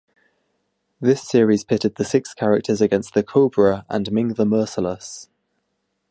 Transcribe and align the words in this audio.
This 0.99 1.21
series 1.21 1.63
pitted 1.63 1.93
the 1.93 2.03
six 2.03 2.33
characters 2.33 2.81
against 2.81 3.13
the 3.13 3.21
Cobra 3.21 3.85
and 3.87 4.11
Ming 4.11 4.29
the 4.29 4.47
Merciless. 4.47 5.29